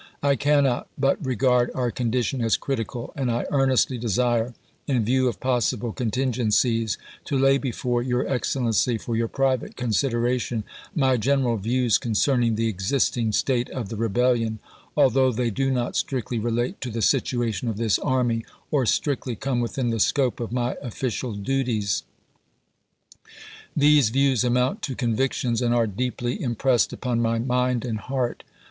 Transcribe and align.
I 0.23 0.35
cannot 0.35 0.87
but 0.97 1.23
regard 1.23 1.69
our 1.75 1.91
condition 1.91 2.41
as 2.41 2.57
critical, 2.57 3.13
and 3.15 3.29
I 3.29 3.45
earnestly 3.51 3.99
desire, 3.99 4.55
in 4.87 5.05
view 5.05 5.27
of 5.27 5.39
possible 5.39 5.93
contingencies, 5.93 6.97
to 7.25 7.37
lay 7.37 7.59
before 7.59 8.01
your 8.01 8.23
Excel 8.23 8.63
lency, 8.63 8.99
for 8.99 9.15
your 9.15 9.27
private 9.27 9.77
consideration, 9.77 10.63
my 10.95 11.17
general 11.17 11.57
views 11.57 11.99
concerning 11.99 12.55
the 12.55 12.67
existing 12.67 13.31
state 13.33 13.69
of 13.69 13.89
the 13.89 13.95
rebellion, 13.95 14.57
although 14.97 15.31
they 15.31 15.51
do 15.51 15.69
not 15.69 15.95
strictly 15.95 16.39
relate 16.39 16.81
to 16.81 16.89
the 16.89 17.03
situation 17.03 17.67
of 17.67 17.77
this 17.77 17.99
army, 17.99 18.43
or 18.71 18.87
strictly 18.87 19.35
come 19.35 19.59
within 19.59 19.91
the 19.91 19.99
scope 19.99 20.39
of 20.39 20.51
my 20.51 20.77
official 20.81 21.33
duties. 21.33 22.01
These 23.77 24.09
views 24.09 24.43
amount 24.43 24.81
to 24.81 24.95
convictions, 24.95 25.61
and 25.61 25.75
are 25.75 25.85
deeply 25.85 26.37
im 26.37 26.55
pressed 26.55 26.91
upon 26.91 27.21
my 27.21 27.37
mind 27.37 27.85
and 27.85 27.99
heart. 27.99 28.41